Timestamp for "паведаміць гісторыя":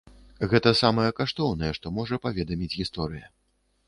2.25-3.29